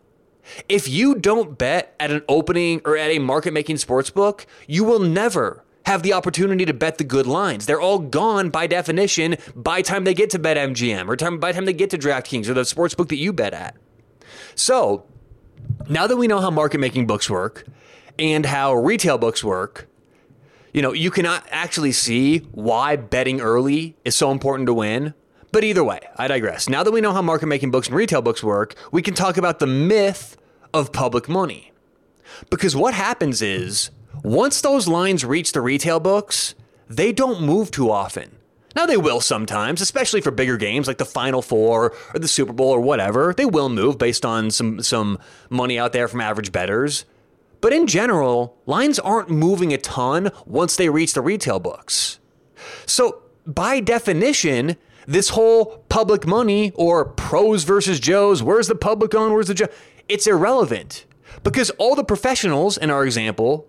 If 0.70 0.88
you 0.88 1.16
don't 1.16 1.58
bet 1.58 1.96
at 2.00 2.12
an 2.12 2.22
opening 2.30 2.82
or 2.86 2.96
at 2.96 3.10
a 3.10 3.20
market 3.20 3.54
making 3.54 3.78
sports 3.78 4.10
book, 4.10 4.46
you 4.68 4.84
will 4.84 5.00
never 5.00 5.64
have 5.86 6.04
the 6.04 6.14
opportunity 6.14 6.66
to 6.66 6.74
bet 6.74 6.98
the 6.98 7.04
good 7.04 7.26
lines. 7.26 7.66
They're 7.66 7.82
all 7.82 8.00
gone 8.00 8.50
by 8.50 8.68
definition 8.68 9.38
by 9.56 9.82
time 9.82 10.04
they 10.04 10.14
get 10.14 10.30
to 10.32 10.40
BetMGM 10.40 11.08
or 11.08 11.16
time, 11.16 11.40
by 11.40 11.52
time 11.52 11.66
they 11.66 11.74
get 11.74 11.90
to 11.92 11.98
DraftKings 11.98 12.48
or 12.48 12.54
the 12.54 12.66
sports 12.66 12.94
book 12.94 13.10
that 13.10 13.18
you 13.18 13.34
bet 13.34 13.54
at. 13.54 13.76
So 14.56 15.06
now 15.90 16.08
that 16.08 16.18
we 16.18 16.28
know 16.28 16.40
how 16.40 16.52
market 16.52 16.80
making 16.80 17.08
books 17.08 17.30
work 17.30 17.66
and 18.20 18.46
how 18.46 18.74
retail 18.74 19.18
books 19.18 19.44
work, 19.44 19.88
you 20.74 20.82
know, 20.82 20.94
you 20.94 21.12
cannot 21.12 21.46
actually 21.50 21.92
see 21.92 22.40
why 22.52 22.96
betting 22.96 23.42
early 23.42 23.96
is 24.06 24.16
so 24.16 24.32
important 24.32 24.68
to 24.68 24.74
win. 24.74 25.14
But 25.52 25.64
either 25.64 25.84
way, 25.84 26.02
I 26.18 26.28
digress. 26.28 26.68
Now 26.70 26.84
that 26.84 26.92
we 26.92 27.02
know 27.02 27.14
how 27.14 27.22
market 27.22 27.48
making 27.48 27.72
books 27.72 27.88
and 27.88 27.96
retail 27.96 28.22
books 28.22 28.44
work, 28.44 28.76
we 28.92 29.02
can 29.02 29.14
talk 29.14 29.38
about 29.38 29.60
the 29.60 29.68
myth 29.68 30.38
of 30.74 30.92
public 30.92 31.30
money. 31.30 31.72
Because 32.50 32.76
what 32.76 32.94
happens 32.94 33.42
is, 33.42 33.90
once 34.24 34.62
those 34.62 34.88
lines 34.88 35.24
reach 35.24 35.54
the 35.54 35.62
retail 35.62 36.00
books, 36.00 36.54
they 36.90 37.12
don't 37.12 37.42
move 37.42 37.72
too 37.72 37.90
often. 37.90 38.38
Now 38.76 38.86
they 38.86 38.98
will 38.98 39.22
sometimes, 39.22 39.82
especially 39.82 40.22
for 40.22 40.30
bigger 40.30 40.58
games 40.58 40.88
like 40.88 41.00
the 41.00 41.06
Final 41.06 41.42
Four 41.42 41.96
or 42.14 42.20
the 42.20 42.28
Super 42.28 42.54
Bowl 42.54 42.70
or 42.70 42.82
whatever. 42.82 43.34
They 43.36 43.46
will 43.46 43.70
move 43.70 43.98
based 43.98 44.26
on 44.26 44.52
some 44.52 44.84
some 44.84 45.18
money 45.50 45.80
out 45.80 45.94
there 45.94 46.08
from 46.08 46.22
average 46.22 46.52
bettors. 46.52 47.06
But 47.62 47.74
in 47.74 47.88
general, 47.88 48.58
lines 48.66 49.00
aren't 49.00 49.30
moving 49.30 49.74
a 49.74 49.78
ton 49.78 50.32
once 50.46 50.76
they 50.76 50.90
reach 50.90 51.14
the 51.14 51.22
retail 51.22 51.60
books. 51.60 52.20
So, 52.86 53.24
by 53.46 53.80
definition, 53.80 54.78
this 55.08 55.30
whole 55.30 55.86
public 55.90 56.28
money 56.28 56.72
or 56.76 57.06
pros 57.06 57.64
versus 57.64 58.00
Joes, 58.00 58.44
where's 58.44 58.68
the 58.68 58.76
public 58.76 59.16
on, 59.16 59.34
where's 59.34 59.48
the 59.48 59.54
Joe? 59.54 59.70
It's 60.08 60.28
irrelevant 60.28 61.06
because 61.44 61.70
all 61.72 61.96
the 61.96 62.04
professionals 62.04 62.78
in 62.78 62.90
our 62.90 63.06
example 63.06 63.68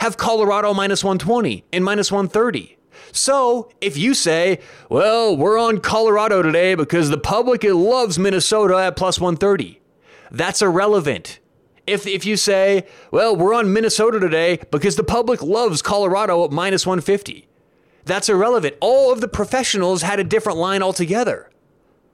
have 0.00 0.16
Colorado 0.16 0.72
minus 0.74 1.02
120 1.02 1.64
and 1.72 1.84
minus 1.84 2.12
130. 2.12 2.76
So 3.12 3.70
if 3.80 3.96
you 3.96 4.14
say, 4.14 4.60
well, 4.88 5.36
we're 5.36 5.58
on 5.58 5.80
Colorado 5.80 6.42
today 6.42 6.74
because 6.74 7.10
the 7.10 7.18
public 7.18 7.64
loves 7.64 8.18
Minnesota 8.18 8.76
at 8.76 8.96
plus 8.96 9.20
130, 9.20 9.80
that's 10.30 10.62
irrelevant 10.62 11.40
if 11.86 12.06
if 12.06 12.24
you 12.24 12.36
say, 12.36 12.86
well, 13.10 13.36
we're 13.36 13.54
on 13.54 13.72
Minnesota 13.72 14.18
today 14.18 14.58
because 14.70 14.96
the 14.96 15.04
public 15.04 15.42
loves 15.42 15.82
Colorado 15.82 16.44
at 16.44 16.50
minus 16.50 16.86
150, 16.86 17.48
that's 18.04 18.28
irrelevant. 18.28 18.76
All 18.80 19.12
of 19.12 19.20
the 19.20 19.28
professionals 19.28 20.02
had 20.02 20.20
a 20.20 20.24
different 20.24 20.58
line 20.58 20.82
altogether. 20.82 21.50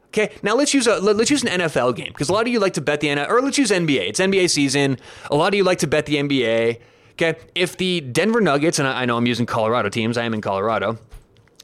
Okay, 0.09 0.31
now 0.43 0.55
let's 0.55 0.75
use 0.75 0.87
a 0.87 1.01
let's 1.01 1.31
use 1.31 1.43
an 1.43 1.61
NFL 1.61 1.97
game 1.97 2.09
because 2.09 2.29
a 2.29 2.33
lot 2.33 2.47
of 2.47 2.53
you 2.53 2.61
like 2.61 2.75
to 2.75 2.83
bet 2.83 3.01
the 3.01 3.09
NFL, 3.09 3.31
or 3.31 3.41
let's 3.41 3.57
use 3.57 3.71
NBA. 3.71 4.09
It's 4.09 4.21
NBA 4.21 4.51
season. 4.51 4.99
A 5.31 5.37
lot 5.37 5.49
of 5.49 5.55
you 5.55 5.65
like 5.65 5.79
to 5.79 5.87
bet 5.87 6.07
the 6.07 6.17
NBA. 6.17 6.81
Okay, 7.13 7.39
if 7.55 7.77
the 7.77 8.01
Denver 8.01 8.41
Nuggets, 8.41 8.79
and 8.79 8.89
I 8.89 9.05
know 9.07 9.17
I'm 9.17 9.27
using 9.27 9.47
Colorado 9.47 9.89
teams, 9.89 10.19
I 10.19 10.25
am 10.25 10.35
in 10.35 10.41
Colorado. 10.41 10.99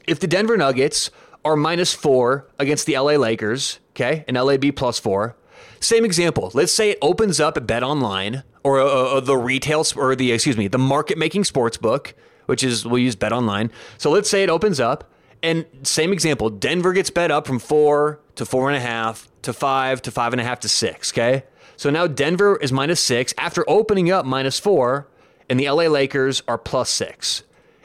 If 0.07 0.19
the 0.19 0.27
Denver 0.27 0.57
Nuggets 0.57 1.11
are 1.45 1.55
minus 1.55 1.93
four 1.93 2.47
against 2.57 2.85
the 2.87 2.97
LA 2.97 3.13
Lakers, 3.13 3.79
okay, 3.91 4.25
an 4.27 4.35
LAB 4.35 4.75
plus 4.75 4.99
four, 4.99 5.35
same 5.79 6.05
example. 6.05 6.51
Let's 6.53 6.73
say 6.73 6.91
it 6.91 6.97
opens 7.01 7.39
up 7.39 7.57
at 7.57 7.67
Bet 7.67 7.83
Online 7.83 8.43
or 8.63 8.79
uh, 8.79 8.85
uh, 8.85 9.19
the 9.19 9.37
retail 9.37 9.85
or 9.95 10.15
the 10.15 10.31
excuse 10.31 10.57
me, 10.57 10.67
the 10.67 10.77
market 10.77 11.17
making 11.17 11.43
sports 11.43 11.77
book, 11.77 12.13
which 12.45 12.63
is 12.63 12.85
we'll 12.85 12.99
use 12.99 13.15
Bet 13.15 13.31
Online. 13.31 13.71
So 13.97 14.11
let's 14.11 14.29
say 14.29 14.43
it 14.43 14.49
opens 14.49 14.79
up 14.79 15.09
and 15.41 15.65
same 15.83 16.11
example. 16.11 16.49
Denver 16.49 16.93
gets 16.93 17.09
bet 17.09 17.31
up 17.31 17.47
from 17.47 17.59
four 17.59 18.19
to 18.35 18.45
four 18.45 18.69
and 18.69 18.77
a 18.77 18.81
half 18.81 19.29
to 19.43 19.53
five 19.53 20.01
to 20.03 20.11
five 20.11 20.33
and 20.33 20.41
a 20.41 20.43
half 20.43 20.59
to 20.61 20.69
six. 20.69 21.13
Okay. 21.13 21.43
So 21.77 21.89
now 21.89 22.07
Denver 22.07 22.57
is 22.57 22.71
minus 22.71 23.01
six 23.01 23.33
after 23.37 23.63
opening 23.69 24.11
up 24.11 24.25
minus 24.25 24.59
four, 24.59 25.07
and 25.49 25.59
the 25.59 25.69
LA 25.69 25.87
Lakers 25.87 26.43
are 26.47 26.57
plus 26.57 26.89
six. 26.89 27.43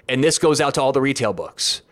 And 0.08 0.22
this 0.22 0.38
goes 0.38 0.60
out 0.60 0.74
to 0.74 0.82
all 0.82 0.92
the 0.92 1.00
retail 1.00 1.32
books. 1.32 1.82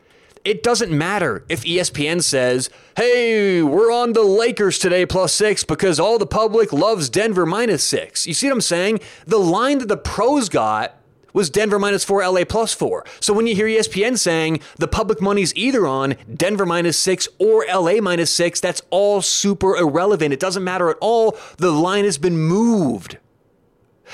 It 0.44 0.64
doesn't 0.64 0.90
matter 0.90 1.44
if 1.48 1.62
ESPN 1.62 2.20
says, 2.20 2.68
hey, 2.96 3.62
we're 3.62 3.92
on 3.92 4.12
the 4.12 4.24
Lakers 4.24 4.76
today 4.78 5.06
plus 5.06 5.32
six 5.32 5.62
because 5.62 6.00
all 6.00 6.18
the 6.18 6.26
public 6.26 6.72
loves 6.72 7.08
Denver 7.08 7.46
minus 7.46 7.84
six. 7.84 8.26
You 8.26 8.34
see 8.34 8.48
what 8.48 8.54
I'm 8.54 8.60
saying? 8.60 9.00
The 9.24 9.38
line 9.38 9.78
that 9.78 9.86
the 9.86 9.96
pros 9.96 10.48
got 10.48 10.98
was 11.32 11.48
Denver 11.48 11.78
minus 11.78 12.04
four, 12.04 12.26
LA 12.26 12.44
plus 12.44 12.74
four. 12.74 13.04
So 13.20 13.32
when 13.32 13.46
you 13.46 13.54
hear 13.54 13.66
ESPN 13.66 14.18
saying 14.18 14.60
the 14.76 14.88
public 14.88 15.20
money's 15.20 15.54
either 15.54 15.86
on 15.86 16.16
Denver 16.34 16.66
minus 16.66 16.98
six 16.98 17.28
or 17.38 17.64
LA 17.72 18.00
minus 18.00 18.34
six, 18.34 18.58
that's 18.58 18.82
all 18.90 19.22
super 19.22 19.76
irrelevant. 19.76 20.32
It 20.32 20.40
doesn't 20.40 20.64
matter 20.64 20.90
at 20.90 20.98
all. 21.00 21.38
The 21.58 21.70
line 21.70 22.04
has 22.04 22.18
been 22.18 22.36
moved. 22.36 23.18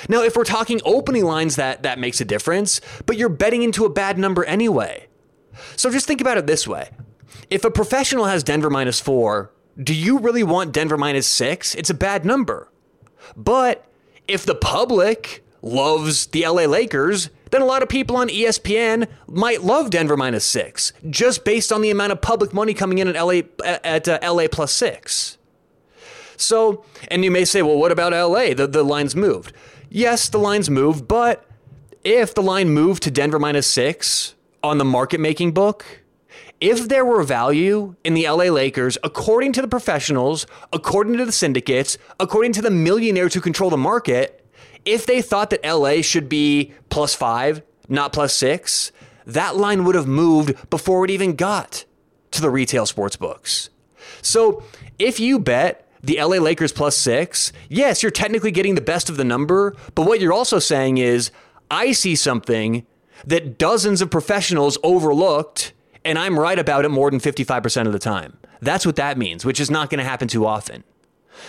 Now, 0.08 0.22
if 0.22 0.36
we're 0.36 0.44
talking 0.44 0.80
opening 0.84 1.24
lines, 1.24 1.56
that, 1.56 1.82
that 1.82 1.98
makes 1.98 2.20
a 2.20 2.24
difference, 2.24 2.80
but 3.06 3.16
you're 3.16 3.30
betting 3.30 3.62
into 3.62 3.84
a 3.84 3.90
bad 3.90 4.18
number 4.18 4.44
anyway. 4.44 5.07
So 5.76 5.90
just 5.90 6.06
think 6.06 6.20
about 6.20 6.38
it 6.38 6.46
this 6.46 6.66
way. 6.66 6.90
If 7.50 7.64
a 7.64 7.70
professional 7.70 8.26
has 8.26 8.42
Denver 8.42 8.70
minus 8.70 9.00
four, 9.00 9.50
do 9.82 9.94
you 9.94 10.18
really 10.18 10.42
want 10.42 10.72
Denver 10.72 10.98
minus 10.98 11.26
six? 11.26 11.74
It's 11.74 11.90
a 11.90 11.94
bad 11.94 12.24
number. 12.24 12.68
But 13.36 13.86
if 14.26 14.44
the 14.44 14.54
public 14.54 15.44
loves 15.62 16.26
the 16.26 16.46
LA 16.46 16.64
Lakers, 16.64 17.30
then 17.50 17.62
a 17.62 17.66
lot 17.66 17.82
of 17.82 17.88
people 17.88 18.16
on 18.16 18.28
ESPN 18.28 19.08
might 19.26 19.62
love 19.62 19.90
Denver 19.90 20.16
minus 20.16 20.44
six, 20.44 20.92
just 21.08 21.44
based 21.44 21.72
on 21.72 21.80
the 21.80 21.90
amount 21.90 22.12
of 22.12 22.20
public 22.20 22.52
money 22.52 22.74
coming 22.74 22.98
in 22.98 23.08
at 23.08 23.14
LA 23.14 23.42
at 23.64 24.08
uh, 24.08 24.18
LA 24.22 24.46
plus 24.50 24.72
six. 24.72 25.38
So, 26.36 26.84
and 27.08 27.24
you 27.24 27.30
may 27.30 27.44
say, 27.44 27.62
well, 27.62 27.78
what 27.78 27.90
about 27.90 28.12
LA? 28.12 28.54
The 28.54 28.66
the 28.66 28.82
lines 28.82 29.16
moved. 29.16 29.52
Yes, 29.90 30.28
the 30.28 30.38
lines 30.38 30.68
moved, 30.68 31.08
but 31.08 31.44
if 32.04 32.34
the 32.34 32.42
line 32.42 32.68
moved 32.70 33.02
to 33.04 33.10
Denver 33.10 33.38
minus 33.38 33.66
six, 33.66 34.34
on 34.62 34.78
the 34.78 34.84
market 34.84 35.20
making 35.20 35.52
book, 35.52 36.02
if 36.60 36.88
there 36.88 37.04
were 37.04 37.22
value 37.22 37.94
in 38.04 38.14
the 38.14 38.28
LA 38.28 38.44
Lakers, 38.44 38.98
according 39.04 39.52
to 39.52 39.62
the 39.62 39.68
professionals, 39.68 40.46
according 40.72 41.16
to 41.16 41.24
the 41.24 41.32
syndicates, 41.32 41.98
according 42.18 42.52
to 42.54 42.62
the 42.62 42.70
millionaires 42.70 43.34
who 43.34 43.40
control 43.40 43.70
the 43.70 43.76
market, 43.76 44.44
if 44.84 45.06
they 45.06 45.22
thought 45.22 45.50
that 45.50 45.64
LA 45.64 46.02
should 46.02 46.28
be 46.28 46.72
plus 46.88 47.14
five, 47.14 47.62
not 47.88 48.12
plus 48.12 48.34
six, 48.34 48.90
that 49.26 49.56
line 49.56 49.84
would 49.84 49.94
have 49.94 50.06
moved 50.06 50.70
before 50.70 51.04
it 51.04 51.10
even 51.10 51.36
got 51.36 51.84
to 52.30 52.40
the 52.40 52.50
retail 52.50 52.86
sports 52.86 53.16
books. 53.16 53.70
So 54.22 54.62
if 54.98 55.20
you 55.20 55.38
bet 55.38 55.88
the 56.02 56.18
LA 56.20 56.38
Lakers 56.38 56.72
plus 56.72 56.96
six, 56.96 57.52
yes, 57.68 58.02
you're 58.02 58.10
technically 58.10 58.50
getting 58.50 58.74
the 58.74 58.80
best 58.80 59.08
of 59.08 59.16
the 59.16 59.24
number, 59.24 59.76
but 59.94 60.06
what 60.06 60.20
you're 60.20 60.32
also 60.32 60.58
saying 60.58 60.98
is, 60.98 61.30
I 61.70 61.92
see 61.92 62.16
something 62.16 62.86
that 63.26 63.58
dozens 63.58 64.00
of 64.00 64.10
professionals 64.10 64.78
overlooked, 64.82 65.72
and 66.04 66.18
I'm 66.18 66.38
right 66.38 66.58
about 66.58 66.84
it 66.84 66.90
more 66.90 67.10
than 67.10 67.20
55% 67.20 67.86
of 67.86 67.92
the 67.92 67.98
time. 67.98 68.38
That's 68.60 68.86
what 68.86 68.96
that 68.96 69.18
means, 69.18 69.44
which 69.44 69.60
is 69.60 69.70
not 69.70 69.90
going 69.90 69.98
to 69.98 70.04
happen 70.04 70.28
too 70.28 70.46
often. 70.46 70.84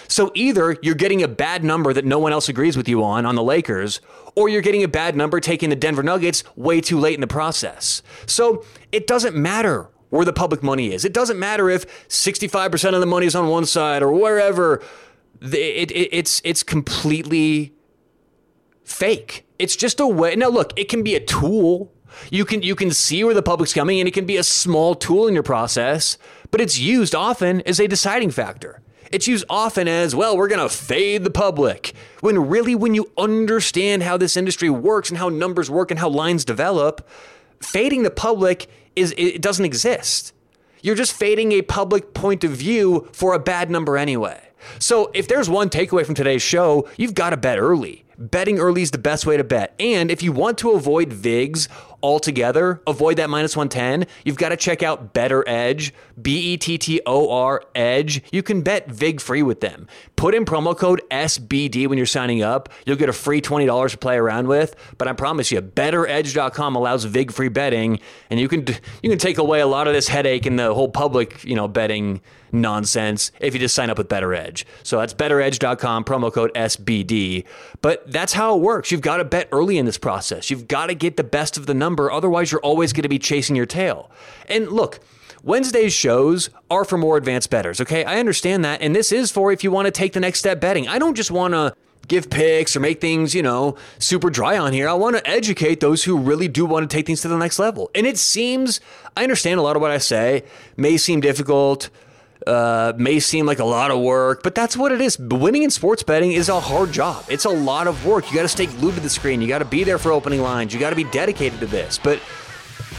So 0.08 0.32
either 0.36 0.78
you're 0.82 0.96
getting 0.96 1.24
a 1.24 1.28
bad 1.28 1.64
number 1.64 1.94
that 1.94 2.06
no 2.06 2.20
one 2.20 2.32
else 2.32 2.50
agrees 2.50 2.78
with 2.78 2.88
you 2.88 3.04
on 3.04 3.26
on 3.26 3.36
the 3.36 3.44
Lakers, 3.44 4.02
or 4.36 4.50
you're 4.50 4.62
getting 4.62 4.84
a 4.84 4.88
bad 4.88 5.16
number 5.16 5.40
taking 5.40 5.70
the 5.70 5.76
Denver 5.76 6.04
Nuggets 6.04 6.44
way 6.56 6.82
too 6.82 7.00
late 7.00 7.16
in 7.16 7.22
the 7.22 7.28
process. 7.28 8.02
So 8.26 8.64
it 8.92 9.08
doesn't 9.08 9.36
matter 9.36 9.90
where 10.10 10.26
the 10.26 10.34
public 10.34 10.64
money 10.64 10.94
is. 10.94 11.06
It 11.06 11.14
doesn't 11.14 11.40
matter 11.40 11.70
if 11.70 12.08
65% 12.08 12.94
of 12.94 13.00
the 13.00 13.06
money 13.06 13.28
is 13.28 13.36
on 13.36 13.48
one 13.48 13.66
side 13.66 14.02
or 14.02 14.12
wherever. 14.12 14.82
It, 15.42 15.92
it, 15.92 16.10
it's 16.12 16.42
it's 16.44 16.64
completely 16.64 17.74
fake. 18.90 19.46
It's 19.58 19.76
just 19.76 20.00
a 20.00 20.08
way. 20.08 20.36
Now, 20.36 20.50
look, 20.50 20.74
it 20.78 20.90
can 20.90 21.04
be 21.04 21.16
a 21.16 21.20
tool. 21.20 21.92
You 22.32 22.44
can 22.44 22.62
you 22.64 22.76
can 22.76 22.92
see 22.92 23.24
where 23.24 23.34
the 23.34 23.44
public's 23.44 23.74
coming, 23.74 24.00
and 24.00 24.08
it 24.08 24.14
can 24.14 24.26
be 24.26 24.38
a 24.38 24.44
small 24.44 24.96
tool 24.96 25.28
in 25.28 25.34
your 25.34 25.44
process. 25.44 26.18
But 26.52 26.62
it's 26.62 26.80
used 26.80 27.14
often 27.14 27.62
as 27.62 27.80
a 27.80 27.88
deciding 27.88 28.32
factor. 28.32 28.82
It's 29.12 29.28
used 29.28 29.46
often 29.50 29.88
as 29.88 30.16
well. 30.16 30.38
We're 30.38 30.48
going 30.48 30.68
to 30.68 30.74
fade 30.74 31.24
the 31.24 31.32
public. 31.32 31.94
When 32.22 32.48
really, 32.48 32.76
when 32.76 32.94
you 32.94 33.12
understand 33.18 34.04
how 34.04 34.18
this 34.18 34.38
industry 34.38 34.70
works 34.70 35.10
and 35.10 35.18
how 35.18 35.30
numbers 35.30 35.70
work 35.70 35.90
and 35.90 36.00
how 36.00 36.10
lines 36.10 36.46
develop, 36.46 37.08
fading 37.60 38.04
the 38.04 38.12
public 38.12 38.68
is 38.96 39.14
it 39.18 39.42
doesn't 39.42 39.66
exist. 39.66 40.34
You're 40.82 40.96
just 40.96 41.14
fading 41.14 41.52
a 41.52 41.62
public 41.62 42.14
point 42.14 42.44
of 42.44 42.52
view 42.52 43.10
for 43.12 43.34
a 43.34 43.40
bad 43.40 43.70
number 43.70 43.98
anyway. 43.98 44.50
So 44.78 45.12
if 45.14 45.28
there's 45.28 45.50
one 45.50 45.70
takeaway 45.70 46.06
from 46.06 46.16
today's 46.16 46.42
show, 46.42 46.88
you've 46.98 47.16
got 47.16 47.32
to 47.32 47.38
bet 47.38 47.60
early 47.60 48.06
betting 48.20 48.60
early 48.60 48.82
is 48.82 48.92
the 48.92 48.98
best 48.98 49.26
way 49.26 49.38
to 49.38 49.44
bet. 49.44 49.74
And 49.80 50.12
if 50.12 50.22
you 50.22 50.32
want 50.32 50.58
to 50.60 50.72
avoid 50.72 51.10
VIGs 51.10 51.68
altogether, 52.02 52.82
avoid 52.88 53.18
that 53.18 53.30
minus 53.30 53.56
110, 53.56 54.08
you've 54.24 54.38
got 54.38 54.50
to 54.50 54.58
check 54.58 54.84
out 54.84 55.14
Bettor 55.14 55.48
Edge, 55.48 55.94
B 56.22 56.54
E 56.54 56.58
T 56.58 56.78
T 56.78 57.02
O 57.06 57.32
R 57.32 57.64
Edge. 57.76 58.22
You 58.32 58.44
can 58.44 58.62
bet 58.62 58.90
VIG 58.90 59.22
free 59.22 59.44
with 59.44 59.62
them. 59.62 59.88
Put 60.16 60.36
in 60.36 60.46
promo 60.46 60.78
code 60.78 61.02
SBD 61.12 61.88
when 61.88 61.98
you're 61.98 62.08
signing 62.08 62.42
up. 62.42 62.70
You'll 62.86 62.98
get 62.98 63.10
a 63.10 63.14
free 63.14 63.42
$20 63.42 63.90
to 63.92 63.98
play 63.98 64.18
around 64.18 64.48
with. 64.48 64.76
But 64.98 65.08
I 65.08 65.14
promise 65.14 65.52
you, 65.52 65.62
bettoredge.com 65.62 66.76
allows 66.76 67.06
VIG 67.06 67.32
free 67.32 67.50
betting, 67.50 68.00
and 68.30 68.40
you 68.40 68.48
can 68.48 68.66
you 69.02 69.10
can 69.10 69.20
take 69.20 69.38
away 69.38 69.60
a 69.62 69.68
lot 69.68 69.88
of 69.88 69.94
this 69.94 70.08
headache 70.08 70.46
and 70.46 70.60
the 70.60 70.74
whole 70.74 70.90
public, 70.90 71.44
you 71.44 71.56
know, 71.56 71.68
betting 71.68 72.22
nonsense 72.52 73.32
if 73.40 73.54
you 73.54 73.60
just 73.60 73.76
sign 73.76 73.90
up 73.90 73.98
with 73.98 74.10
Bettor 74.10 74.34
Edge. 74.34 74.66
So 74.84 75.00
that's 75.00 75.14
bettoredge.com, 75.14 76.04
promo 76.04 76.32
code 76.34 76.54
SBD. 76.54 77.46
But 77.82 78.12
that's 78.12 78.34
how 78.34 78.56
it 78.56 78.62
works. 78.62 78.92
You've 78.92 79.02
got 79.02 79.18
to 79.18 79.24
bet 79.24 79.48
early 79.52 79.78
in 79.78 79.86
this 79.86 79.98
process. 79.98 80.50
You've 80.50 80.68
got 80.68 80.88
to 80.88 80.96
get 80.96 81.18
the 81.18 81.24
best 81.24 81.58
of 81.58 81.66
the 81.66 81.74
number. 81.90 82.12
Otherwise, 82.12 82.52
you're 82.52 82.62
always 82.62 82.94
going 82.94 83.04
to 83.04 83.10
be 83.10 83.20
chasing 83.20 83.56
your 83.56 83.66
tail. 83.66 84.12
And 84.48 84.70
look, 84.70 85.00
Wednesday's 85.44 85.94
shows 85.94 86.50
are 86.70 86.86
for 86.86 86.98
more 86.98 87.18
advanced 87.18 87.50
betters, 87.50 87.82
okay? 87.82 88.04
I 88.04 88.20
understand 88.20 88.64
that. 88.64 88.82
And 88.82 88.96
this 88.96 89.12
is 89.12 89.32
for 89.32 89.52
if 89.52 89.64
you 89.64 89.72
want 89.72 89.88
to 89.88 89.92
take 89.92 90.14
the 90.14 90.20
next 90.20 90.40
step 90.40 90.62
betting. 90.62 90.88
I 90.88 91.00
don't 91.00 91.16
just 91.16 91.32
want 91.32 91.54
to 91.54 91.74
give 92.08 92.30
picks 92.30 92.76
or 92.76 92.80
make 92.80 93.02
things, 93.02 93.34
you 93.34 93.42
know, 93.42 93.76
super 93.98 94.30
dry 94.30 94.58
on 94.58 94.74
here. 94.74 94.88
I 94.88 94.94
want 94.94 95.16
to 95.18 95.28
educate 95.28 95.80
those 95.80 96.04
who 96.04 96.18
really 96.18 96.48
do 96.48 96.66
want 96.66 96.90
to 96.90 96.96
take 96.96 97.06
things 97.08 97.22
to 97.22 97.28
the 97.28 97.38
next 97.38 97.58
level. 97.58 97.90
And 97.96 98.06
it 98.06 98.18
seems, 98.18 98.80
I 99.18 99.24
understand 99.24 99.60
a 99.60 99.64
lot 99.64 99.76
of 99.76 99.82
what 99.82 99.92
I 99.92 99.98
say 99.98 100.44
may 100.78 100.98
seem 100.98 101.22
difficult, 101.22 101.90
uh, 102.48 102.94
may 102.98 103.20
seem 103.20 103.46
like 103.46 103.60
a 103.60 103.66
lot 103.66 103.92
of 103.92 104.00
work, 104.00 104.44
but 104.44 104.56
that's 104.56 104.78
what 104.78 104.92
it 104.92 105.02
is. 105.02 105.18
Winning 105.20 105.64
in 105.64 105.70
sports 105.70 106.04
betting 106.04 106.32
is 106.32 106.50
a 106.50 106.60
hard 106.60 106.92
job. 106.92 107.26
It's 107.30 107.46
a 107.46 107.50
lot 107.50 107.88
of 107.88 108.06
work. 108.06 108.30
You 108.30 108.36
got 108.36 108.44
to 108.44 108.48
stay 108.48 108.66
glued 108.66 108.96
to 108.96 109.02
the 109.02 109.10
screen. 109.10 109.42
You 109.42 109.48
got 109.48 109.60
to 109.60 109.66
be 109.66 109.84
there 109.84 109.98
for 109.98 110.12
opening 110.12 110.42
lines. 110.42 110.74
You 110.74 110.80
got 110.80 110.92
to 110.92 110.96
be 110.96 111.04
dedicated 111.06 111.60
to 111.60 111.66
this. 111.66 112.00
But 112.02 112.22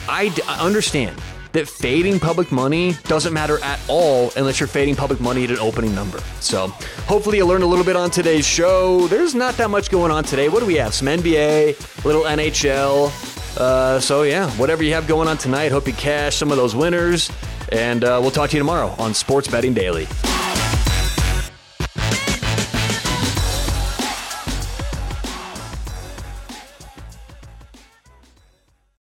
I, 0.08 0.34
I 0.46 0.64
understand 0.64 1.20
that 1.52 1.68
fading 1.68 2.20
public 2.20 2.52
money 2.52 2.94
doesn't 3.04 3.32
matter 3.32 3.58
at 3.64 3.80
all 3.88 4.30
unless 4.36 4.60
you're 4.60 4.68
fading 4.68 4.94
public 4.94 5.20
money 5.20 5.44
at 5.44 5.50
an 5.50 5.58
opening 5.58 5.94
number. 5.94 6.18
So 6.40 6.68
hopefully 7.06 7.38
you 7.38 7.46
learned 7.46 7.64
a 7.64 7.66
little 7.66 7.84
bit 7.84 7.96
on 7.96 8.10
today's 8.10 8.46
show. 8.46 9.08
There's 9.08 9.34
not 9.34 9.56
that 9.56 9.70
much 9.70 9.90
going 9.90 10.12
on 10.12 10.24
today. 10.24 10.48
What 10.48 10.60
do 10.60 10.66
we 10.66 10.76
have? 10.76 10.94
Some 10.94 11.08
NBA, 11.08 12.04
little 12.04 12.22
NHL. 12.22 13.10
Uh, 13.58 13.98
so 13.98 14.22
yeah, 14.22 14.48
whatever 14.52 14.84
you 14.84 14.94
have 14.94 15.08
going 15.08 15.26
on 15.26 15.38
tonight, 15.38 15.72
hope 15.72 15.86
you 15.86 15.92
cash 15.92 16.36
some 16.36 16.50
of 16.52 16.56
those 16.56 16.76
winners. 16.76 17.30
And 17.72 18.04
uh, 18.04 18.18
we'll 18.20 18.30
talk 18.30 18.50
to 18.50 18.56
you 18.56 18.60
tomorrow 18.60 18.94
on 18.98 19.14
Sports 19.14 19.48
Betting 19.48 19.74
Daily. 19.74 20.06